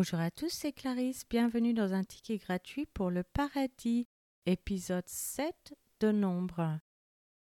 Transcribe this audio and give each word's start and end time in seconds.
Bonjour 0.00 0.20
à 0.20 0.30
tous, 0.30 0.50
c'est 0.50 0.70
Clarisse. 0.70 1.24
Bienvenue 1.28 1.74
dans 1.74 1.92
un 1.92 2.04
ticket 2.04 2.36
gratuit 2.36 2.86
pour 2.86 3.10
le 3.10 3.24
paradis, 3.24 4.06
épisode 4.46 5.08
7 5.08 5.74
de 5.98 6.12
Nombre. 6.12 6.78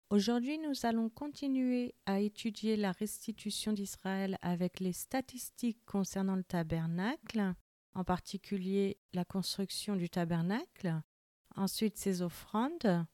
Aujourd'hui, 0.10 0.58
nous 0.60 0.86
allons 0.86 1.10
continuer 1.10 1.96
à 2.06 2.22
étudier 2.22 2.78
la 2.78 2.94
restitution 2.94 3.74
d'Israël 3.74 4.38
avec 4.42 4.80
les 4.80 4.94
statistiques 4.94 5.84
concernant 5.86 6.38
le 6.38 6.46
tabernacle, 6.46 7.56
en 7.94 8.06
particulier 8.06 9.00
la 9.12 9.26
construction 9.26 9.98
du 9.98 10.10
tabernacle, 10.10 11.02
ensuite 11.58 11.98
ses 11.98 12.22
offrandes, 12.22 13.06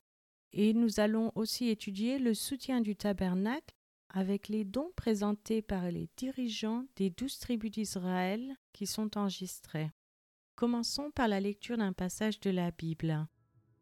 et 0.54 0.74
nous 0.74 1.00
allons 1.00 1.32
aussi 1.34 1.70
étudier 1.70 2.20
le 2.20 2.36
soutien 2.36 2.80
du 2.80 2.96
tabernacle 2.96 3.74
avec 4.14 4.48
les 4.48 4.64
dons 4.64 4.92
présentés 4.96 5.62
par 5.62 5.90
les 5.90 6.10
dirigeants 6.18 6.86
des 6.96 7.10
douze 7.10 7.40
tribus 7.40 7.72
d'Israël 7.72 8.56
qui 8.74 8.86
sont 8.86 9.18
enregistrés. 9.18 9.92
Commençons 10.56 11.12
par 11.12 11.28
la 11.28 11.40
lecture 11.40 11.78
d'un 11.78 11.94
passage 11.94 12.40
de 12.40 12.50
la 12.50 12.72
Bible. 12.72 13.28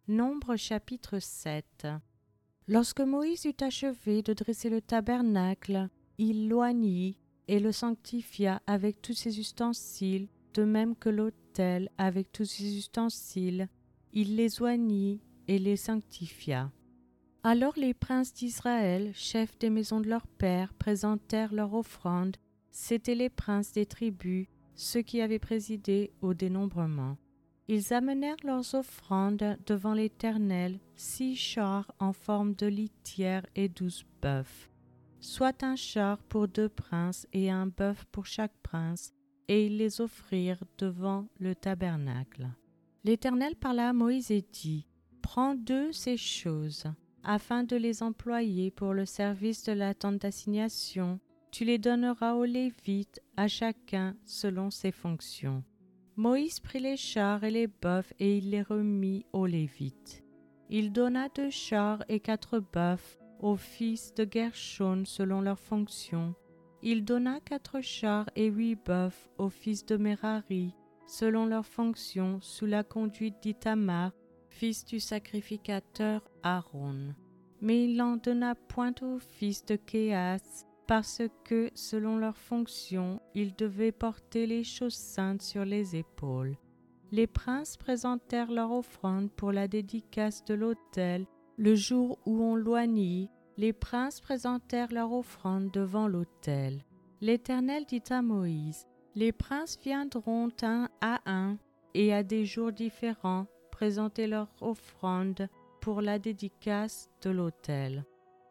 Nombre 0.07 0.55
chapitre 0.55 1.19
7. 1.19 1.87
Lorsque 2.67 3.01
Moïse 3.01 3.45
eut 3.45 3.63
achevé 3.63 4.21
de 4.21 4.33
dresser 4.33 4.69
le 4.69 4.81
tabernacle, 4.81 5.89
il 6.17 6.47
l'oignit 6.47 7.17
et 7.47 7.59
le 7.59 7.71
sanctifia 7.71 8.61
avec 8.67 9.01
tous 9.01 9.13
ses 9.13 9.39
ustensiles, 9.39 10.27
de 10.53 10.63
même 10.63 10.95
que 10.95 11.09
l'autel 11.09 11.89
avec 11.97 12.31
tous 12.31 12.45
ses 12.45 12.77
ustensiles. 12.77 13.67
Il 14.13 14.35
les 14.35 14.61
oignit 14.61 15.19
et 15.47 15.57
les 15.59 15.75
sanctifia. 15.75 16.71
Alors 17.43 17.73
les 17.77 17.93
princes 17.93 18.33
d'Israël, 18.33 19.11
chefs 19.15 19.57
des 19.59 19.69
maisons 19.69 20.01
de 20.01 20.09
leur 20.09 20.27
père, 20.27 20.73
présentèrent 20.73 21.53
leur 21.53 21.73
offrande. 21.73 22.35
C'étaient 22.69 23.15
les 23.15 23.29
princes 23.29 23.71
des 23.71 23.85
tribus, 23.85 24.47
ceux 24.75 25.01
qui 25.01 25.21
avaient 25.21 25.39
présidé 25.39 26.11
au 26.21 26.33
dénombrement. 26.33 27.17
Ils 27.69 27.93
amenèrent 27.93 28.43
leurs 28.43 28.75
offrandes 28.75 29.57
devant 29.65 29.93
l'Éternel, 29.93 30.79
six 30.97 31.35
chars 31.37 31.89
en 31.99 32.11
forme 32.11 32.55
de 32.55 32.67
litière 32.67 33.45
et 33.55 33.69
douze 33.69 34.03
bœufs, 34.21 34.69
soit 35.21 35.63
un 35.63 35.77
char 35.77 36.17
pour 36.23 36.49
deux 36.49 36.69
princes 36.69 37.25
et 37.31 37.49
un 37.49 37.67
bœuf 37.67 38.03
pour 38.11 38.25
chaque 38.25 38.57
prince, 38.63 39.13
et 39.47 39.67
ils 39.67 39.77
les 39.77 40.01
offrirent 40.01 40.63
devant 40.77 41.27
le 41.39 41.55
tabernacle. 41.55 42.49
L'Éternel 43.05 43.55
parla 43.55 43.89
à 43.89 43.93
Moïse 43.93 44.29
et 44.29 44.41
dit 44.41 44.87
Prends 45.21 45.55
deux 45.55 45.93
ces 45.93 46.17
choses 46.17 46.85
afin 47.23 47.63
de 47.63 47.75
les 47.75 48.03
employer 48.03 48.71
pour 48.71 48.93
le 48.93 49.05
service 49.05 49.63
de 49.63 49.71
la 49.71 49.93
tente 49.93 50.19
d'assignation. 50.19 51.19
Tu 51.51 51.65
les 51.65 51.77
donneras 51.77 52.33
aux 52.33 52.45
Lévites, 52.45 53.21
à 53.37 53.47
chacun 53.47 54.15
selon 54.25 54.69
ses 54.69 54.91
fonctions. 54.91 55.63
Moïse 56.15 56.59
prit 56.59 56.79
les 56.79 56.97
chars 56.97 57.43
et 57.43 57.51
les 57.51 57.67
bœufs 57.67 58.13
et 58.19 58.37
il 58.37 58.51
les 58.51 58.61
remit 58.61 59.25
aux 59.33 59.45
Lévites. 59.45 60.23
Il 60.69 60.91
donna 60.91 61.29
deux 61.29 61.49
chars 61.49 62.03
et 62.09 62.19
quatre 62.19 62.59
bœufs 62.59 63.17
aux 63.39 63.55
fils 63.55 64.13
de 64.13 64.27
Gershon 64.29 65.03
selon 65.05 65.41
leurs 65.41 65.59
fonctions. 65.59 66.35
Il 66.83 67.05
donna 67.05 67.39
quatre 67.39 67.81
chars 67.81 68.29
et 68.35 68.47
huit 68.47 68.75
bœufs 68.75 69.29
aux 69.37 69.49
fils 69.49 69.85
de 69.85 69.97
Merari 69.97 70.75
selon 71.09 71.45
leurs 71.45 71.65
fonctions 71.65 72.39
sous 72.41 72.67
la 72.67 72.83
conduite 72.83 73.41
d'Itamar, 73.41 74.11
fils 74.59 74.83
du 74.83 74.99
sacrificateur 74.99 76.21
Aaron. 76.43 77.15
Mais 77.61 77.85
il 77.85 77.95
n'en 77.95 78.17
donna 78.17 78.55
point 78.55 78.93
aux 79.01 79.17
fils 79.17 79.65
de 79.65 79.77
Kéas, 79.77 80.65
parce 80.85 81.21
que, 81.45 81.69
selon 81.75 82.17
leur 82.17 82.35
fonction, 82.35 83.21
ils 83.33 83.55
devaient 83.55 83.93
porter 83.93 84.47
les 84.47 84.65
choses 84.65 84.95
saintes 84.95 85.41
sur 85.41 85.63
les 85.63 85.95
épaules. 85.95 86.57
Les 87.11 87.25
princes 87.25 87.77
présentèrent 87.77 88.51
leur 88.51 88.73
offrande 88.73 89.31
pour 89.31 89.53
la 89.53 89.69
dédicace 89.69 90.43
de 90.43 90.55
l'autel. 90.55 91.25
Le 91.57 91.75
jour 91.75 92.19
où 92.25 92.43
on 92.43 92.55
loignit, 92.55 93.29
les 93.55 93.71
princes 93.71 94.19
présentèrent 94.19 94.91
leur 94.91 95.13
offrande 95.13 95.71
devant 95.71 96.09
l'autel. 96.09 96.83
L'Éternel 97.21 97.85
dit 97.87 98.03
à 98.09 98.21
Moïse, 98.21 98.87
Les 99.15 99.31
princes 99.31 99.79
viendront 99.81 100.49
un 100.63 100.89
à 100.99 101.21
un 101.25 101.57
et 101.93 102.13
à 102.13 102.23
des 102.23 102.43
jours 102.45 102.73
différents 102.73 103.47
présenter 103.79 104.27
leur 104.27 104.49
offrande 104.59 105.47
pour 105.79 106.01
la 106.01 106.19
dédicace 106.19 107.09
de 107.21 107.29
l'autel. 107.29 108.03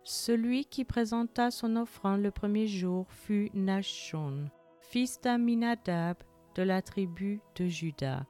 Celui 0.02 0.64
qui 0.64 0.86
présenta 0.86 1.50
son 1.50 1.76
offrande 1.76 2.22
le 2.22 2.30
premier 2.30 2.66
jour 2.66 3.04
fut 3.10 3.50
Nachon, 3.52 4.48
fils 4.80 5.20
d'Aminadab 5.20 6.16
de 6.54 6.62
la 6.62 6.80
tribu 6.80 7.42
de 7.56 7.66
Juda. 7.66 8.24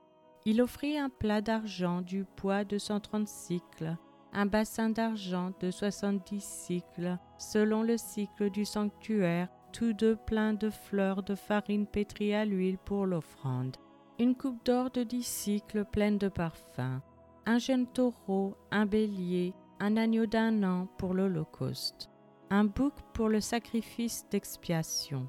Il 0.44 0.60
offrit 0.60 0.98
un 0.98 1.08
plat 1.08 1.40
d'argent 1.40 2.00
du 2.00 2.24
poids 2.24 2.64
de 2.64 2.78
130 2.78 3.28
cycles, 3.28 3.96
un 4.32 4.46
bassin 4.46 4.90
d'argent 4.90 5.52
de 5.60 5.70
70 5.70 6.42
cycles, 6.42 7.16
selon 7.38 7.84
le 7.84 7.96
cycle 7.96 8.50
du 8.50 8.64
sanctuaire, 8.64 9.48
tous 9.72 9.92
deux 9.92 10.16
pleins 10.16 10.54
de 10.54 10.68
fleurs 10.68 11.22
de 11.22 11.36
farine 11.36 11.86
pétrie 11.86 12.34
à 12.34 12.44
l'huile 12.44 12.78
pour 12.78 13.06
l'offrande, 13.06 13.76
une 14.18 14.34
coupe 14.34 14.64
d'or 14.64 14.90
de 14.90 15.04
dix 15.04 15.26
cycles 15.26 15.84
pleine 15.84 16.18
de 16.18 16.28
parfums, 16.28 17.00
un 17.46 17.58
jeune 17.58 17.86
taureau, 17.86 18.56
un 18.70 18.84
bélier, 18.84 19.54
un 19.80 19.96
agneau 19.96 20.26
d'un 20.26 20.62
an 20.64 20.88
pour 20.98 21.14
l'Holocauste, 21.14 22.10
un 22.50 22.64
bouc 22.64 22.94
pour 23.14 23.28
le 23.28 23.40
sacrifice 23.40 24.24
d'expiation, 24.30 25.28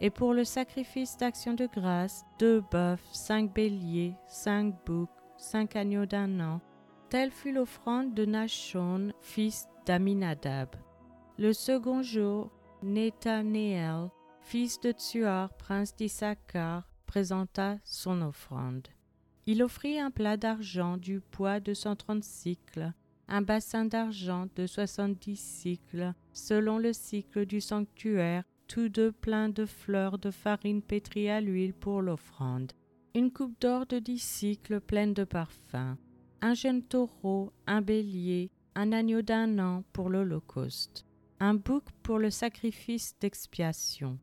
et 0.00 0.10
pour 0.10 0.34
le 0.34 0.44
sacrifice 0.44 1.16
d'action 1.16 1.54
de 1.54 1.66
grâce, 1.66 2.24
deux 2.38 2.62
bœufs, 2.70 3.00
cinq 3.12 3.52
béliers, 3.52 4.14
cinq 4.28 4.74
boucs, 4.86 5.10
cinq 5.36 5.74
agneaux 5.74 6.06
d'un 6.06 6.38
an. 6.40 6.60
Telle 7.10 7.32
fut 7.32 7.52
l'offrande 7.52 8.14
de 8.14 8.24
Nachon, 8.24 9.12
fils 9.20 9.66
d'Aminadab. 9.86 10.68
Le 11.38 11.52
second 11.52 12.02
jour, 12.02 12.50
Nethanéel, 12.82 14.10
fils 14.42 14.78
de 14.80 14.92
Tsuar, 14.92 15.52
prince 15.54 15.96
d'Issachar, 15.96 16.87
présenta 17.08 17.78
son 17.84 18.20
offrande. 18.20 18.86
Il 19.46 19.62
offrit 19.62 19.98
un 19.98 20.10
plat 20.10 20.36
d'argent 20.36 20.98
du 20.98 21.20
poids 21.20 21.58
de 21.58 21.72
cent 21.72 21.96
trente 21.96 22.22
cycles, 22.22 22.92
un 23.28 23.40
bassin 23.42 23.86
d'argent 23.86 24.46
de 24.56 24.66
soixante-dix 24.66 25.40
cycles, 25.40 26.12
selon 26.32 26.78
le 26.78 26.92
cycle 26.92 27.46
du 27.46 27.60
sanctuaire, 27.60 28.44
tous 28.68 28.90
deux 28.90 29.10
pleins 29.10 29.48
de 29.48 29.64
fleurs 29.64 30.18
de 30.18 30.30
farine 30.30 30.82
pétrie 30.82 31.30
à 31.30 31.40
l'huile 31.40 31.72
pour 31.72 32.02
l'offrande, 32.02 32.72
une 33.14 33.32
coupe 33.32 33.58
d'or 33.58 33.86
de 33.86 33.98
dix 33.98 34.22
cycles 34.22 34.80
pleine 34.80 35.14
de 35.14 35.24
parfums, 35.24 35.96
un 36.42 36.54
jeune 36.54 36.82
taureau, 36.82 37.50
un 37.66 37.80
bélier, 37.80 38.50
un 38.74 38.92
agneau 38.92 39.22
d'un 39.22 39.58
an 39.58 39.82
pour 39.94 40.10
l'Holocauste, 40.10 41.06
un 41.40 41.54
bouc 41.54 41.84
pour 42.02 42.18
le 42.18 42.30
sacrifice 42.30 43.14
d'expiation, 43.18 44.18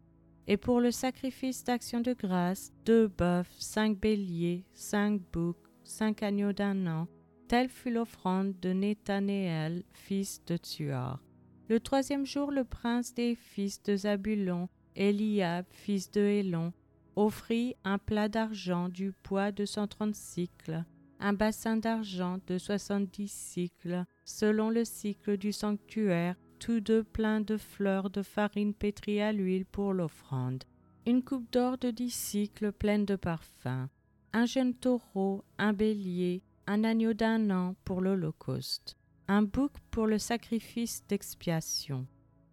et 0.48 0.58
pour 0.58 0.80
le 0.80 0.92
sacrifice 0.92 1.64
d'action 1.64 2.02
de 2.02 2.14
grâce, 2.14 2.72
deux 2.86 3.08
bœufs, 3.08 3.48
cinq 3.58 4.00
béliers, 4.00 4.66
cinq 4.74 5.22
boucs, 5.34 5.58
cinq 5.84 6.24
agneaux 6.24 6.54
d'un 6.54 6.88
an. 6.88 7.08
Telle 7.48 7.70
fut 7.70 7.92
l'offrande 7.92 8.60
de 8.60 8.74
Nethanéel, 8.74 9.84
fils 9.92 10.44
de 10.46 10.58
Tuar. 10.58 11.22
Le 11.68 11.80
troisième 11.80 12.26
jour, 12.26 12.52
le 12.52 12.64
prince 12.64 13.14
des 13.14 13.36
fils 13.36 13.82
de 13.84 13.96
Zabulon, 13.96 14.70
Eliab, 14.96 15.66
fils 15.70 16.12
de 16.12 16.22
Hélon, 16.22 16.74
offrit 17.16 17.76
un 17.84 17.98
plat 17.98 18.30
d'argent 18.30 18.90
du 18.90 19.12
poids 19.12 19.52
de 19.52 19.66
cent 19.66 19.88
trente 19.88 20.16
cycles, 20.16 20.84
un 21.20 21.34
bassin 21.34 21.78
d'argent 21.78 22.40
de 22.48 22.58
soixante-dix 22.58 23.32
cycles, 23.32 24.06
selon 24.26 24.70
le 24.70 24.86
cycle 24.86 25.38
du 25.38 25.52
sanctuaire, 25.52 26.36
tous 26.60 26.80
deux 26.80 27.04
pleins 27.04 27.42
de 27.42 27.58
fleurs 27.58 28.10
de 28.10 28.22
farine 28.22 28.74
pétrie 28.74 29.22
à 29.22 29.32
l'huile 29.32 29.66
pour 29.66 29.94
l'offrande, 29.94 30.64
une 31.06 31.24
coupe 31.24 31.52
d'or 31.52 31.78
de 31.78 31.92
dix 31.92 32.14
cycles 32.14 32.72
pleine 32.72 33.06
de 33.06 33.16
parfums, 33.16 33.88
un 34.34 34.46
jeune 34.46 34.74
taureau, 34.74 35.44
un 35.58 35.74
bélier, 35.74 36.42
un 36.68 36.84
agneau 36.84 37.14
d'un 37.14 37.52
an 37.52 37.76
pour 37.86 38.02
l'Holocauste, 38.02 38.98
un 39.28 39.44
bouc 39.44 39.72
pour 39.92 40.08
le 40.08 40.18
sacrifice 40.18 41.04
d'expiation, 41.08 42.08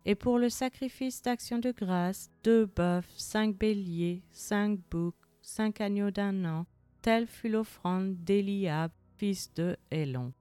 et 0.04 0.14
pour 0.14 0.38
le 0.38 0.48
sacrifice 0.48 1.22
d'action 1.22 1.58
de 1.58 1.70
grâce, 1.72 2.30
deux 2.44 2.66
bœufs, 2.66 3.06
cinq 3.16 3.56
béliers, 3.56 4.22
cinq 4.32 4.78
boucs, 4.90 5.14
cinq 5.40 5.80
agneaux 5.80 6.10
d'un 6.10 6.44
an, 6.44 6.66
telle 7.00 7.26
fut 7.26 7.48
l'offrande 7.48 8.16
d'Eliab, 8.24 8.90
fils 9.16 9.52
de 9.54 9.76
Hélon. 9.90 10.32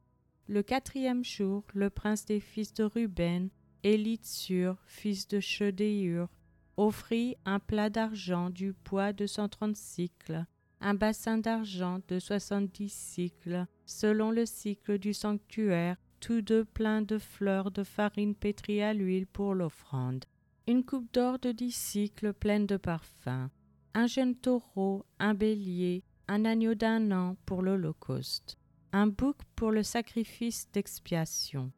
Le 0.51 0.63
quatrième 0.63 1.23
jour, 1.23 1.63
le 1.73 1.89
prince 1.89 2.25
des 2.25 2.41
fils 2.41 2.73
de 2.73 2.83
Ruben, 2.83 3.47
Élitsur, 3.83 4.75
fils 4.85 5.25
de 5.29 5.39
Chedéur, 5.39 6.27
offrit 6.75 7.37
un 7.45 7.59
plat 7.59 7.89
d'argent 7.89 8.49
du 8.49 8.73
poids 8.73 9.13
de 9.13 9.27
cent 9.27 9.47
trente 9.47 9.77
cycles, 9.77 10.45
un 10.81 10.93
bassin 10.93 11.37
d'argent 11.37 12.01
de 12.09 12.19
soixante-dix 12.19 12.91
cycles, 12.91 13.65
selon 13.85 14.29
le 14.29 14.45
cycle 14.45 14.99
du 14.99 15.13
sanctuaire, 15.13 15.95
tous 16.19 16.41
deux 16.41 16.65
pleins 16.65 17.01
de 17.01 17.17
fleurs 17.17 17.71
de 17.71 17.85
farine 17.85 18.35
pétrie 18.35 18.81
à 18.81 18.93
l'huile 18.93 19.27
pour 19.27 19.55
l'offrande, 19.55 20.25
une 20.67 20.83
coupe 20.83 21.13
d'or 21.13 21.39
de 21.39 21.53
dix 21.53 21.73
cycles 21.73 22.33
pleine 22.33 22.67
de 22.67 22.75
parfums, 22.75 23.47
un 23.93 24.05
jeune 24.05 24.35
taureau, 24.35 25.05
un 25.17 25.33
bélier, 25.33 26.03
un 26.27 26.43
agneau 26.43 26.75
d'un 26.75 27.09
an 27.13 27.37
pour 27.45 27.61
l'Holocauste, 27.61 28.57
un 28.93 29.07
bouc 29.07 29.37
pour 29.55 29.71
le 29.71 29.83
sacrifice 29.83 30.67
d'expiation, 30.71 31.71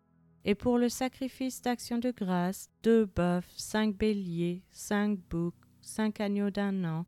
et 0.45 0.55
pour 0.55 0.77
le 0.77 0.89
sacrifice 0.89 1.61
d'action 1.61 1.97
de 1.97 2.11
grâce, 2.11 2.69
deux 2.81 3.05
bœufs, 3.05 3.45
cinq 3.55 3.95
béliers, 3.95 4.63
cinq 4.71 5.19
boucs, 5.29 5.53
cinq 5.81 6.19
agneaux 6.19 6.49
d'un 6.49 6.83
an. 6.83 7.05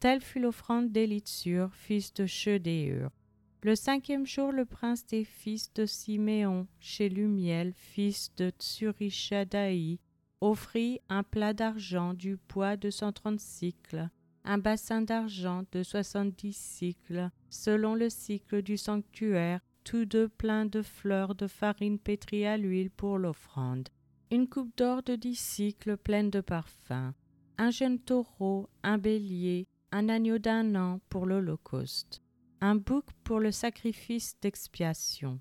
Telle 0.00 0.20
fut 0.20 0.40
l'offrande 0.40 0.92
d'Élitsur, 0.92 1.74
fils 1.74 2.14
de 2.14 2.24
Chedéur. 2.24 3.10
Le 3.62 3.74
cinquième 3.74 4.24
jour, 4.24 4.52
le 4.52 4.64
prince 4.64 5.04
des 5.04 5.24
fils 5.24 5.72
de 5.74 5.84
Siméon, 5.84 6.68
chez 6.78 7.08
Lumiel, 7.08 7.72
fils 7.74 8.32
de 8.36 8.50
Tsurishadaï, 8.50 9.98
offrit 10.40 11.00
un 11.08 11.24
plat 11.24 11.52
d'argent 11.52 12.14
du 12.14 12.36
poids 12.36 12.76
de 12.76 12.90
cent 12.90 13.10
trente 13.10 13.40
cycles, 13.40 14.08
un 14.48 14.56
bassin 14.56 15.02
d'argent 15.02 15.64
de 15.72 15.82
soixante-dix 15.82 16.56
cycles, 16.56 17.28
selon 17.50 17.94
le 17.94 18.08
cycle 18.08 18.62
du 18.62 18.78
sanctuaire, 18.78 19.60
tous 19.84 20.06
deux 20.06 20.26
pleins 20.26 20.64
de 20.64 20.80
fleurs 20.80 21.34
de 21.34 21.46
farine 21.46 21.98
pétrie 21.98 22.46
à 22.46 22.56
l'huile 22.56 22.90
pour 22.90 23.18
l'offrande, 23.18 23.90
une 24.30 24.48
coupe 24.48 24.74
d'or 24.78 25.02
de 25.02 25.16
dix 25.16 25.38
cycles 25.38 25.98
pleine 25.98 26.30
de 26.30 26.40
parfums, 26.40 27.12
un 27.58 27.70
jeune 27.70 27.98
taureau, 27.98 28.70
un 28.82 28.96
bélier, 28.96 29.66
un 29.92 30.08
agneau 30.08 30.38
d'un 30.38 30.74
an 30.76 31.00
pour 31.10 31.26
l'Holocauste, 31.26 32.22
un 32.62 32.74
bouc 32.74 33.04
pour 33.24 33.40
le 33.40 33.52
sacrifice 33.52 34.34
d'expiation, 34.40 35.40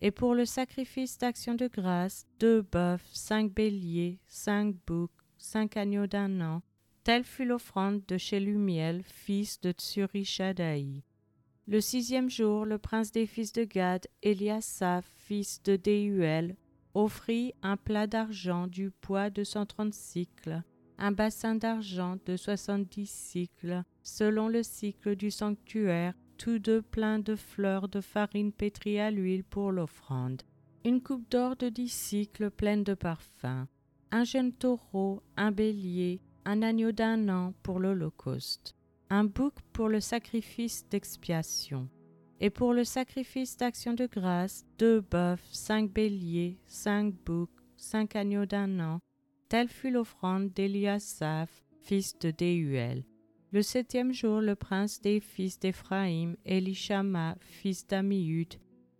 et 0.00 0.10
pour 0.10 0.34
le 0.34 0.44
sacrifice 0.44 1.16
d'action 1.16 1.54
de 1.54 1.68
grâce, 1.68 2.26
deux 2.40 2.62
bœufs, 2.62 2.98
cinq 3.12 3.54
béliers, 3.54 4.18
cinq 4.26 4.74
boucs, 4.84 5.12
cinq 5.36 5.76
agneaux 5.76 6.08
d'un 6.08 6.40
an, 6.40 6.62
telle 7.08 7.24
fut 7.24 7.46
l'offrande 7.46 8.02
de 8.06 8.18
Shelumiel, 8.18 9.02
fils 9.02 9.62
de 9.62 9.72
Tsurishadaï. 9.72 11.02
Le 11.66 11.80
sixième 11.80 12.28
jour, 12.28 12.66
le 12.66 12.76
prince 12.76 13.12
des 13.12 13.24
fils 13.24 13.54
de 13.54 13.64
Gad, 13.64 14.06
Eliasaph, 14.22 15.06
fils 15.16 15.62
de 15.62 15.76
Déuel, 15.76 16.54
offrit 16.92 17.54
un 17.62 17.78
plat 17.78 18.06
d'argent 18.06 18.66
du 18.66 18.90
poids 18.90 19.30
de 19.30 19.42
cent 19.42 19.64
trente 19.64 19.94
cycles, 19.94 20.62
un 20.98 21.10
bassin 21.10 21.54
d'argent 21.54 22.18
de 22.26 22.36
soixante-dix 22.36 23.08
cycles, 23.08 23.84
selon 24.02 24.48
le 24.48 24.62
cycle 24.62 25.16
du 25.16 25.30
sanctuaire, 25.30 26.12
tous 26.36 26.58
deux 26.58 26.82
pleins 26.82 27.20
de 27.20 27.36
fleurs 27.36 27.88
de 27.88 28.02
farine 28.02 28.52
pétrie 28.52 29.00
à 29.00 29.10
l'huile 29.10 29.44
pour 29.44 29.72
l'offrande, 29.72 30.42
une 30.84 31.00
coupe 31.00 31.30
d'or 31.30 31.56
de 31.56 31.70
dix 31.70 31.88
cycles 31.90 32.50
pleine 32.50 32.84
de 32.84 32.92
parfums, 32.92 33.66
un 34.10 34.24
jeune 34.24 34.52
taureau, 34.52 35.22
un 35.38 35.52
bélier, 35.52 36.20
un 36.48 36.62
agneau 36.62 36.92
d'un 36.92 37.28
an 37.28 37.52
pour 37.62 37.78
l'Holocauste, 37.78 38.74
un 39.10 39.24
bouc 39.24 39.52
pour 39.74 39.90
le 39.90 40.00
sacrifice 40.00 40.88
d'expiation, 40.88 41.90
et 42.40 42.48
pour 42.48 42.72
le 42.72 42.84
sacrifice 42.84 43.58
d'action 43.58 43.92
de 43.92 44.06
grâce, 44.06 44.64
deux 44.78 45.02
bœufs, 45.02 45.46
cinq 45.52 45.92
béliers, 45.92 46.58
cinq 46.66 47.12
boucs, 47.26 47.50
cinq 47.76 48.16
agneaux 48.16 48.46
d'un 48.46 48.80
an, 48.80 48.98
telle 49.50 49.68
fut 49.68 49.90
l'offrande 49.90 50.50
d'Eliasaph, 50.54 51.50
fils 51.82 52.18
de 52.18 52.30
Déuel. 52.30 53.04
Le 53.52 53.60
septième 53.60 54.14
jour, 54.14 54.40
le 54.40 54.54
prince 54.54 55.02
des 55.02 55.20
fils 55.20 55.58
d'Éphraïm, 55.58 56.34
Elishama, 56.46 57.36
fils 57.40 57.86
d'Amiud, 57.86 58.54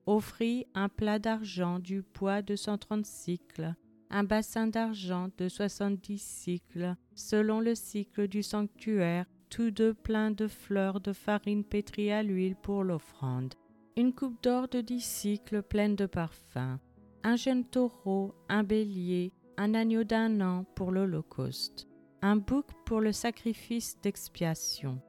offrit 0.05 0.67
un 0.75 0.91
plat 0.91 1.19
d'argent 1.19 1.79
du 1.79 2.03
poids 2.03 2.43
de 2.43 2.57
cent 2.57 2.77
trente 2.77 3.07
cycles, 3.07 3.75
un 4.11 4.25
bassin 4.25 4.67
d'argent 4.67 5.29
de 5.39 5.49
soixante-dix 5.49 6.23
cycles, 6.23 6.95
selon 7.15 7.61
le 7.61 7.75
cycle 7.75 8.29
du 8.29 8.43
sanctuaire, 8.43 9.27
tous 9.51 9.71
deux 9.71 9.95
pleins 9.95 10.31
de 10.31 10.47
fleurs 10.47 11.01
de 11.01 11.13
farine 11.13 11.65
pétrie 11.65 12.13
à 12.13 12.23
l'huile 12.23 12.57
pour 12.57 12.85
l'offrande, 12.85 13.55
une 13.97 14.15
coupe 14.15 14.43
d'or 14.43 14.69
de 14.69 14.81
dix 14.81 15.05
cycles 15.05 15.63
pleine 15.63 15.97
de 15.97 16.07
parfums, 16.07 16.79
un 17.25 17.37
jeune 17.37 17.65
taureau, 17.65 18.35
un 18.49 18.63
bélier, 18.63 19.33
un 19.57 19.75
agneau 19.75 20.05
d'un 20.05 20.41
an 20.41 20.65
pour 20.75 20.93
l'Holocauste. 20.93 21.87
Un 22.21 22.35
bouc 22.35 22.67
pour 22.85 23.01
le 23.01 23.13
sacrifice 23.13 23.97
d'expiation, 24.03 25.01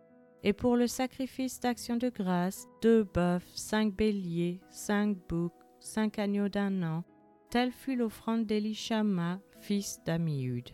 et 0.43 0.53
pour 0.53 0.75
le 0.75 0.85
sacrifice 0.85 1.59
d'action 1.59 1.97
de 1.97 2.09
grâce, 2.09 2.67
deux 2.83 3.03
bœufs, 3.03 3.41
cinq 3.55 3.95
béliers, 3.95 4.61
cinq 4.69 5.17
boucs, 5.27 5.51
cinq 5.79 6.19
agneaux 6.19 6.49
d'un 6.49 6.83
an, 6.83 7.03
telle 7.49 7.71
fut 7.71 7.95
l'offrande 7.95 8.45
d'Elishama, 8.45 9.39
fils 9.59 9.99
d'Amiud. 10.05 10.69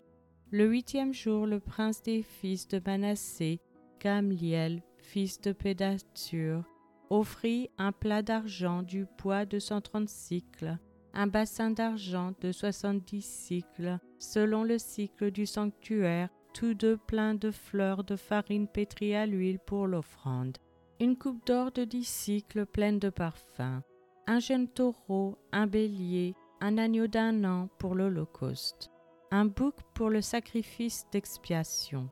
Le 0.50 0.66
huitième 0.66 1.12
jour, 1.12 1.46
le 1.46 1.58
prince 1.58 2.02
des 2.02 2.22
fils 2.22 2.68
de 2.68 2.80
Manassé, 2.84 3.60
Gamliel, 4.00 4.82
fils 4.98 5.40
de 5.40 5.52
Pédature, 5.52 6.64
offrit 7.10 7.70
un 7.78 7.92
plat 7.92 8.22
d'argent 8.22 8.82
du 8.82 9.06
poids 9.18 9.46
de 9.46 9.58
cent 9.58 9.80
trente 9.80 10.08
cycles, 10.08 10.78
un 11.14 11.26
bassin 11.26 11.70
d'argent 11.70 12.32
de 12.40 12.52
soixante-dix 12.52 13.24
cycles, 13.24 13.98
selon 14.18 14.64
le 14.64 14.78
cycle 14.78 15.30
du 15.30 15.46
sanctuaire, 15.46 16.28
tous 16.52 16.74
deux 16.74 16.96
pleins 16.96 17.34
de 17.34 17.50
fleurs 17.50 18.04
de 18.04 18.16
farine 18.16 18.68
pétrie 18.68 19.14
à 19.14 19.26
l'huile 19.26 19.58
pour 19.58 19.86
l'offrande, 19.86 20.58
une 21.00 21.16
coupe 21.16 21.44
d'or 21.46 21.72
de 21.72 21.84
dix 21.84 22.06
cycles 22.06 22.66
pleine 22.66 22.98
de 22.98 23.10
parfums, 23.10 23.82
un 24.26 24.38
jeune 24.40 24.68
taureau, 24.68 25.38
un 25.52 25.66
bélier, 25.66 26.34
un 26.60 26.78
agneau 26.78 27.06
d'un 27.06 27.44
an 27.44 27.68
pour 27.78 27.94
l'Holocauste, 27.94 28.90
un 29.30 29.44
bouc 29.44 29.74
pour 29.94 30.10
le 30.10 30.20
sacrifice 30.20 31.06
d'expiation, 31.12 32.08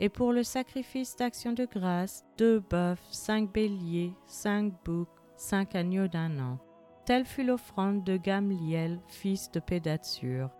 et 0.00 0.08
pour 0.08 0.32
le 0.32 0.42
sacrifice 0.42 1.16
d'action 1.16 1.52
de 1.52 1.64
grâce, 1.64 2.24
deux 2.36 2.60
bœufs, 2.60 2.98
cinq 3.10 3.52
béliers, 3.52 4.12
cinq 4.26 4.72
boucs, 4.84 5.08
cinq 5.36 5.74
agneaux 5.74 6.08
d'un 6.08 6.38
an. 6.40 6.58
Telle 7.06 7.24
fut 7.24 7.44
l'offrande 7.44 8.02
de 8.02 8.16
Gamliel, 8.16 9.00
fils 9.08 9.50
de 9.50 9.60
Pédatsur. 9.60 10.50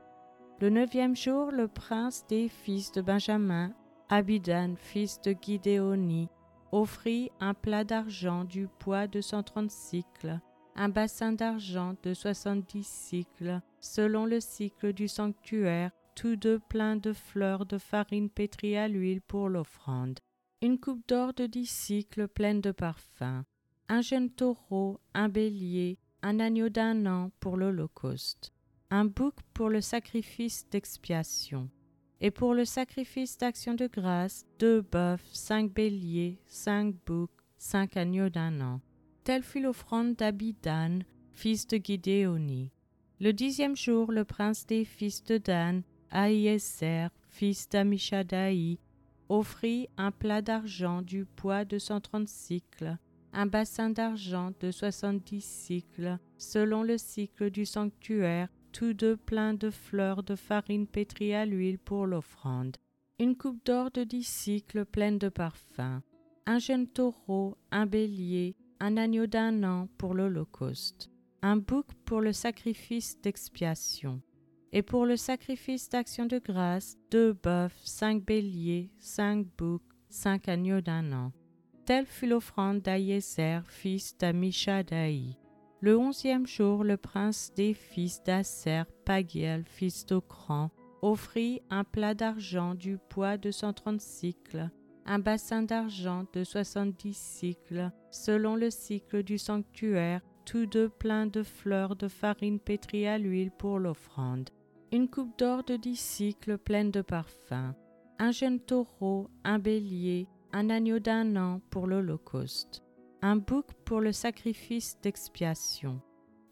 Le 0.60 0.70
neuvième 0.70 1.16
jour, 1.16 1.50
le 1.50 1.68
prince 1.68 2.26
des 2.28 2.48
fils 2.48 2.92
de 2.92 3.00
Benjamin, 3.00 3.72
Abidan, 4.08 4.74
fils 4.76 5.20
de 5.22 5.34
Gidéoni, 5.40 6.28
offrit 6.70 7.30
un 7.40 7.54
plat 7.54 7.84
d'argent 7.84 8.44
du 8.44 8.68
poids 8.68 9.06
de 9.06 9.20
cent 9.20 9.42
trente 9.42 9.70
cycles, 9.70 10.40
un 10.76 10.88
bassin 10.88 11.32
d'argent 11.32 11.94
de 12.02 12.14
soixante-dix 12.14 12.86
cycles, 12.86 13.60
selon 13.80 14.26
le 14.26 14.40
cycle 14.40 14.92
du 14.92 15.08
sanctuaire, 15.08 15.90
tous 16.14 16.36
deux 16.36 16.58
pleins 16.58 16.96
de 16.96 17.12
fleurs 17.12 17.66
de 17.66 17.78
farine 17.78 18.30
pétrie 18.30 18.76
à 18.76 18.88
l'huile 18.88 19.20
pour 19.20 19.48
l'offrande, 19.48 20.20
une 20.62 20.78
coupe 20.78 21.06
d'or 21.08 21.34
de 21.34 21.46
dix 21.46 21.66
cycles 21.66 22.28
pleine 22.28 22.60
de 22.60 22.72
parfums, 22.72 23.44
un 23.88 24.00
jeune 24.00 24.30
taureau, 24.30 25.00
un 25.12 25.28
bélier, 25.28 25.98
un 26.22 26.40
agneau 26.40 26.68
d'un 26.68 27.06
an 27.06 27.30
pour 27.40 27.56
l'Holocauste, 27.56 28.52
un 28.90 29.04
bouc 29.04 29.34
pour 29.52 29.68
le 29.68 29.80
sacrifice 29.80 30.68
d'expiation, 30.70 31.68
et 32.20 32.30
pour 32.30 32.54
le 32.54 32.64
sacrifice 32.64 33.36
d'action 33.36 33.74
de 33.74 33.86
grâce, 33.86 34.46
deux 34.58 34.80
bœufs, 34.80 35.20
cinq 35.32 35.72
béliers, 35.72 36.40
cinq 36.46 36.94
boucs, 37.04 37.30
cinq 37.58 37.96
agneaux 37.96 38.30
d'un 38.30 38.60
an. 38.60 38.80
Telle 39.24 39.42
fut 39.42 39.60
l'offrande 39.60 40.16
d'Abidan, 40.16 40.98
fils 41.32 41.66
de 41.66 41.78
Gidéoni. 41.82 42.70
Le 43.20 43.32
dixième 43.32 43.74
jour, 43.74 44.12
le 44.12 44.26
prince 44.26 44.66
des 44.66 44.84
fils 44.84 45.24
de 45.24 45.38
Dan, 45.38 45.82
Aïeser, 46.10 47.06
fils 47.30 47.66
d'Amishadaï, 47.70 48.78
offrit 49.30 49.88
un 49.96 50.10
plat 50.10 50.42
d'argent 50.42 51.00
du 51.00 51.24
poids 51.24 51.64
de 51.64 51.78
cent 51.78 52.02
trente 52.02 52.28
cycles, 52.28 52.98
un 53.32 53.46
bassin 53.46 53.88
d'argent 53.88 54.52
de 54.60 54.70
soixante-dix 54.70 55.42
cycles, 55.42 56.18
selon 56.36 56.82
le 56.82 56.98
cycle 56.98 57.50
du 57.50 57.64
sanctuaire, 57.64 58.48
tous 58.72 58.92
deux 58.92 59.16
pleins 59.16 59.54
de 59.54 59.70
fleurs 59.70 60.22
de 60.22 60.36
farine 60.36 60.86
pétrie 60.86 61.32
à 61.32 61.46
l'huile 61.46 61.78
pour 61.78 62.06
l'offrande, 62.06 62.76
une 63.18 63.38
coupe 63.38 63.64
d'or 63.64 63.90
de 63.90 64.04
dix 64.04 64.28
cycles 64.28 64.84
pleine 64.84 65.18
de 65.18 65.30
parfums, 65.30 66.02
un 66.44 66.58
jeune 66.58 66.86
taureau, 66.86 67.56
un 67.70 67.86
bélier, 67.86 68.54
un 68.84 68.98
agneau 68.98 69.26
d'un 69.26 69.62
an 69.62 69.88
pour 69.96 70.12
l'Holocauste, 70.12 71.10
un 71.40 71.56
bouc 71.56 71.86
pour 72.04 72.20
le 72.20 72.34
sacrifice 72.34 73.18
d'expiation, 73.22 74.20
et 74.72 74.82
pour 74.82 75.06
le 75.06 75.16
sacrifice 75.16 75.88
d'action 75.88 76.26
de 76.26 76.38
grâce, 76.38 76.98
deux 77.10 77.32
bœufs, 77.32 77.72
cinq 77.82 78.22
béliers, 78.22 78.90
cinq 78.98 79.46
boucs, 79.56 79.80
cinq 80.10 80.50
agneaux 80.50 80.82
d'un 80.82 81.14
an. 81.14 81.32
Telle 81.86 82.04
fut 82.04 82.26
l'offrande 82.26 82.82
d'Aïezer, 82.82 83.62
fils 83.70 84.18
d'Amishadaï. 84.18 85.38
Le 85.80 85.96
onzième 85.96 86.46
jour, 86.46 86.84
le 86.84 86.98
prince 86.98 87.52
des 87.56 87.72
fils 87.72 88.22
d'Asser, 88.22 88.82
Pagiel, 89.06 89.64
fils 89.64 90.04
d'Ocran, 90.04 90.70
offrit 91.00 91.62
un 91.70 91.84
plat 91.84 92.12
d'argent 92.12 92.74
du 92.74 92.98
poids 93.08 93.38
de 93.38 93.50
cent 93.50 93.72
trente 93.72 94.02
cycles, 94.02 94.70
un 95.06 95.18
bassin 95.18 95.62
d'argent 95.62 96.24
de 96.32 96.44
soixante-dix 96.44 97.16
cycles, 97.16 97.90
selon 98.10 98.56
le 98.56 98.70
cycle 98.70 99.22
du 99.22 99.38
sanctuaire, 99.38 100.20
tous 100.44 100.66
deux 100.66 100.88
pleins 100.88 101.26
de 101.26 101.42
fleurs 101.42 101.96
de 101.96 102.08
farine 102.08 102.58
pétrie 102.60 103.06
à 103.06 103.18
l'huile 103.18 103.50
pour 103.50 103.78
l'offrande, 103.78 104.50
une 104.92 105.08
coupe 105.08 105.38
d'or 105.38 105.64
de 105.64 105.76
dix 105.76 105.98
cycles 105.98 106.58
pleine 106.58 106.90
de 106.90 107.02
parfums, 107.02 107.74
un 108.18 108.30
jeune 108.30 108.60
taureau, 108.60 109.28
un 109.44 109.58
bélier, 109.58 110.28
un 110.52 110.70
agneau 110.70 110.98
d'un 110.98 111.36
an 111.36 111.60
pour 111.70 111.86
l'Holocauste, 111.86 112.82
un 113.22 113.36
bouc 113.36 113.66
pour 113.84 114.00
le 114.00 114.12
sacrifice 114.12 114.96
d'expiation, 115.02 116.00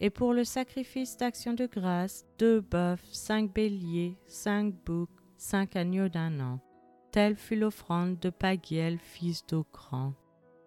et 0.01 0.11
pour 0.11 0.33
le 0.33 0.43
sacrifice 0.43 1.17
d'action 1.17 1.53
de 1.53 1.67
grâce, 1.67 2.27
deux 2.39 2.61
bœufs, 2.61 2.99
cinq 3.13 3.53
béliers, 3.53 4.17
cinq 4.27 4.75
boucs, 4.85 5.11
cinq 5.37 5.77
agneaux 5.77 6.09
d'un 6.09 6.41
an. 6.41 6.59
Telle 7.13 7.37
fut 7.37 7.57
l'offrande 7.57 8.19
de 8.21 8.31
Pagiel, 8.31 8.99
fils 8.99 9.45
d'Ocran. 9.47 10.15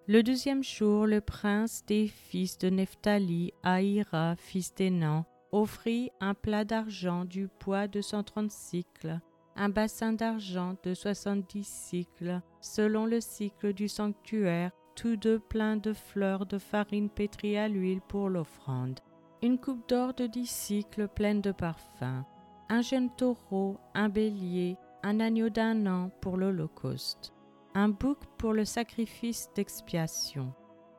Le 0.07 0.21
deuxième 0.21 0.63
jour, 0.63 1.07
le 1.07 1.19
prince 1.19 1.83
des 1.87 2.05
fils 2.05 2.59
de 2.59 2.69
Nephtali, 2.69 3.51
Aïra, 3.63 4.35
fils 4.35 4.71
d'Énan, 4.75 5.25
offrit 5.51 6.11
un 6.19 6.35
plat 6.35 6.63
d'argent 6.63 7.25
du 7.25 7.47
poids 7.47 7.87
de 7.87 7.99
cent 7.99 8.21
trente 8.21 8.51
cycles, 8.51 9.19
un 9.55 9.69
bassin 9.69 10.13
d'argent 10.13 10.75
de 10.83 10.93
soixante-dix 10.93 11.67
cycles, 11.67 12.39
selon 12.61 13.07
le 13.07 13.21
cycle 13.21 13.73
du 13.73 13.87
sanctuaire, 13.87 14.69
tous 14.95 15.15
deux 15.17 15.39
pleins 15.39 15.77
de 15.77 15.93
fleurs 15.93 16.45
de 16.45 16.59
farine 16.59 17.09
pétrie 17.09 17.57
à 17.57 17.67
l'huile 17.67 18.01
pour 18.01 18.29
l'offrande, 18.29 18.99
une 19.41 19.57
coupe 19.57 19.89
d'or 19.89 20.13
de 20.13 20.27
dix 20.27 20.47
cycles 20.47 21.07
pleine 21.07 21.41
de 21.41 21.51
parfums, 21.51 22.23
un 22.69 22.81
jeune 22.81 23.09
taureau, 23.15 23.77
un 23.95 24.09
bélier, 24.09 24.77
un 25.05 25.19
agneau 25.19 25.49
d'un 25.49 25.85
an 25.85 26.09
pour 26.19 26.35
l'Holocauste, 26.35 27.31
un 27.75 27.89
bouc 27.89 28.17
pour 28.39 28.53
le 28.53 28.65
sacrifice 28.65 29.47
d'expiation, 29.55 30.51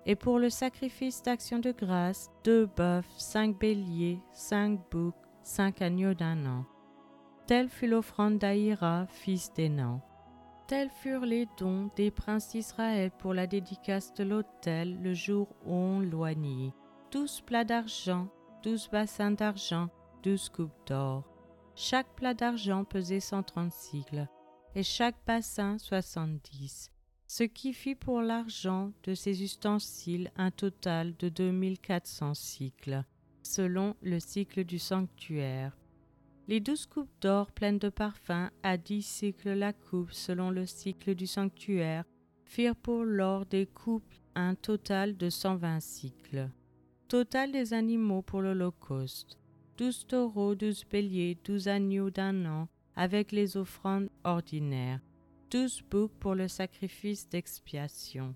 et 0.07 0.15
pour 0.15 0.39
le 0.39 0.49
sacrifice 0.49 1.25
d'action 1.25 1.59
de 1.59 1.73
grâce, 1.73 2.31
deux 2.45 2.67
bœufs, 2.67 3.03
cinq 3.19 3.59
béliers, 3.59 4.21
cinq 4.33 4.79
boucs, 4.93 5.17
cinq 5.43 5.83
agneaux 5.83 6.15
d'un 6.15 6.47
an. 6.47 6.65
Telle 7.49 7.69
fut 7.69 7.89
l'offrande 7.89 8.39
d'Aïra, 8.39 9.07
fils 9.09 9.53
d'Énan. 9.53 10.01
Tels 10.69 10.91
furent 10.91 11.27
les 11.27 11.49
dons 11.59 11.91
des 11.97 12.13
princes 12.13 12.51
d'Israël 12.51 13.11
pour 13.19 13.35
la 13.35 13.49
dédicace 13.49 14.15
de 14.15 14.23
l'autel 14.23 15.03
le 15.03 15.15
jour 15.15 15.49
où 15.65 15.73
on 15.73 15.99
loignit. 15.99 16.73
Douze 17.11 17.41
plats 17.41 17.65
d'argent, 17.65 18.29
douze 18.63 18.89
bassins 18.89 19.33
d'argent, 19.33 19.89
douze 20.23 20.49
coupes 20.49 20.87
d'or. 20.87 21.25
Chaque 21.79 22.09
plat 22.17 22.33
d'argent 22.33 22.85
pesait 22.85 23.21
cent 23.21 23.43
trente 23.43 23.71
cycles, 23.71 24.27
et 24.75 24.83
chaque 24.83 25.19
bassin 25.27 25.77
soixante-dix, 25.77 26.91
ce 27.27 27.43
qui 27.43 27.75
fit 27.75 27.95
pour 27.95 28.23
l'argent 28.23 28.93
de 29.03 29.13
ces 29.13 29.43
ustensiles 29.43 30.31
un 30.37 30.51
total 30.51 31.15
de 31.19 31.29
deux 31.29 31.51
mille 31.51 31.79
quatre 31.79 32.07
cents 32.07 32.33
cycles, 32.33 33.05
selon 33.43 33.95
le 34.01 34.21
cycle 34.21 34.65
du 34.65 34.79
sanctuaire. 34.79 35.77
Les 36.49 36.61
douze 36.61 36.87
coupes 36.87 37.13
d'or 37.21 37.53
pleines 37.53 37.79
de 37.79 37.91
parfums 37.91 38.51
à 38.63 38.79
dix 38.79 39.03
cycles 39.03 39.53
la 39.53 39.75
coupe 39.75 40.13
selon 40.13 40.49
le 40.49 40.65
cycle 40.65 41.15
du 41.15 41.27
sanctuaire 41.27 42.05
firent 42.47 42.77
pour 42.77 43.05
l'or 43.05 43.45
des 43.45 43.67
coupes 43.67 44.15
un 44.35 44.55
total 44.55 45.15
de 45.19 45.29
cent 45.29 45.57
vingt 45.57 45.81
cycles. 45.81 46.49
Total 47.09 47.53
des 47.53 47.75
animaux 47.75 48.23
pour 48.23 48.41
l'Holocauste 48.41 49.39
douze 49.77 50.07
taureaux, 50.07 50.55
douze 50.55 50.85
béliers, 50.91 51.39
douze 51.45 51.69
agneaux 51.69 52.11
d'un 52.11 52.47
an, 52.47 52.69
avec 52.95 53.33
les 53.33 53.57
offrandes 53.57 54.09
ordinaires, 54.25 55.01
douze 55.51 55.83
boucs 55.91 56.13
pour 56.19 56.35
le 56.35 56.49
sacrifice 56.49 57.29
d'expiation. 57.29 58.35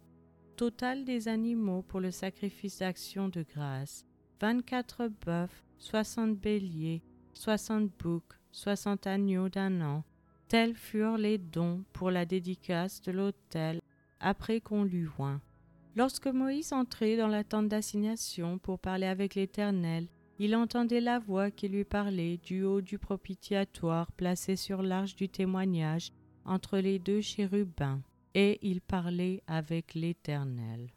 Total 0.56 1.04
des 1.04 1.28
animaux 1.28 1.82
pour 1.82 2.00
le 2.00 2.11
sacrifice 2.11 2.80
d'action 2.80 3.28
de 3.28 3.42
grâce, 3.42 4.04
vingt-quatre 4.40 5.09
bœufs, 5.25 5.64
soixante 5.78 6.37
béliers, 6.37 7.02
soixante 7.32 7.90
boucs, 7.99 8.35
soixante 8.52 9.06
agneaux 9.06 9.49
d'un 9.49 9.80
an. 9.80 10.04
Tels 10.49 10.75
furent 10.75 11.16
les 11.16 11.38
dons 11.38 11.85
pour 11.92 12.11
la 12.11 12.26
dédicace 12.26 13.00
de 13.02 13.12
l'autel 13.12 13.80
après 14.18 14.61
qu'on 14.61 14.85
l'eut 14.85 15.09
oint. 15.18 15.40
Lorsque 15.97 16.26
Moïse 16.26 16.73
entrait 16.73 17.16
dans 17.16 17.28
la 17.28 17.44
tente 17.44 17.68
d'assignation 17.68 18.59
pour 18.59 18.78
parler 18.78 19.06
avec 19.06 19.35
l'Éternel, 19.35 20.09
il 20.42 20.56
entendait 20.56 21.02
la 21.02 21.18
voix 21.18 21.50
qui 21.50 21.68
lui 21.68 21.85
parlait 21.85 22.38
du 22.38 22.64
haut 22.64 22.80
du 22.80 22.99
propitiatoire 22.99 24.11
placé 24.12 24.56
sur 24.56 24.80
l'arche 24.80 25.14
du 25.14 25.28
témoignage 25.28 26.12
entre 26.47 26.78
les 26.78 26.99
deux 26.99 27.20
chérubins, 27.20 28.00
et 28.32 28.59
il 28.62 28.80
parlait 28.80 29.42
avec 29.47 29.92
l'Éternel. 29.92 30.94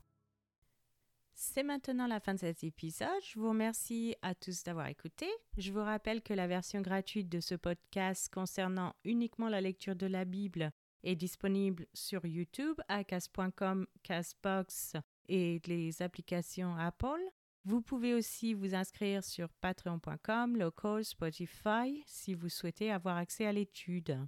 C'est 1.33 1.63
maintenant 1.63 2.07
la 2.07 2.21
fin 2.21 2.35
de 2.35 2.39
cet 2.39 2.63
épisode. 2.63 3.09
Je 3.21 3.37
vous 3.37 3.49
remercie 3.49 4.15
à 4.21 4.33
tous 4.33 4.63
d'avoir 4.63 4.87
écouté. 4.87 5.27
Je 5.57 5.73
vous 5.73 5.83
rappelle 5.83 6.21
que 6.21 6.33
la 6.33 6.47
version 6.47 6.79
gratuite 6.79 7.27
de 7.27 7.41
ce 7.41 7.55
podcast 7.55 8.33
concernant 8.33 8.93
uniquement 9.03 9.49
la 9.49 9.59
lecture 9.59 9.97
de 9.97 10.05
la 10.05 10.23
Bible 10.23 10.71
est 11.03 11.17
disponible 11.17 11.85
sur 11.93 12.25
YouTube 12.25 12.79
à 12.87 13.03
cas.com, 13.03 13.87
Casbox 14.03 14.93
et 15.27 15.61
les 15.65 16.01
applications 16.01 16.77
Apple. 16.77 17.29
Vous 17.65 17.81
pouvez 17.81 18.13
aussi 18.13 18.53
vous 18.53 18.75
inscrire 18.75 19.23
sur 19.23 19.47
patreon.com, 19.61 20.57
local, 20.57 21.05
Spotify 21.05 22.03
si 22.05 22.33
vous 22.33 22.49
souhaitez 22.49 22.91
avoir 22.91 23.15
accès 23.15 23.45
à 23.45 23.53
l'étude. 23.53 24.19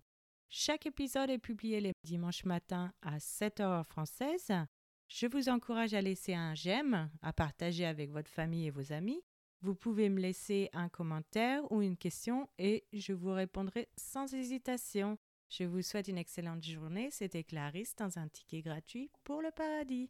Chaque 0.50 0.86
épisode 0.86 1.30
est 1.30 1.38
publié 1.38 1.82
les 1.82 1.92
dimanches 2.06 2.46
matins 2.46 2.94
à 3.01 3.20
7 3.20 3.60
heures 3.60 3.86
française. 3.88 4.51
Je 5.10 5.27
vous 5.27 5.50
encourage 5.50 5.94
à 5.94 6.01
laisser 6.01 6.34
un 6.34 6.56
j'aime, 6.56 7.10
à 7.22 7.34
partager 7.34 7.86
avec 7.86 8.10
votre 8.10 8.32
famille 8.32 8.68
et 8.68 8.72
vos 8.72 8.94
amis. 8.94 9.22
Vous 9.62 9.75
pouvez 9.75 10.08
me 10.08 10.22
laisser 10.22 10.70
un 10.72 10.88
commentaire 10.88 11.70
ou 11.72 11.82
une 11.82 11.98
question 11.98 12.48
et 12.58 12.86
je 12.94 13.12
vous 13.12 13.34
répondrai 13.34 13.89
sans 13.98 14.34
hésitation. 14.34 15.18
Je 15.50 15.65
vous 15.65 15.82
souhaite 15.82 16.08
une 16.08 16.18
excellente 16.18 16.63
journée. 16.63 17.10
C'était 17.12 17.44
Clarisse 17.44 17.96
dans 17.96 18.18
un 18.18 18.30
ticket 18.30 18.62
gratuit 18.62 19.12
pour 19.24 19.42
le 19.42 19.51
paradis. 19.51 20.10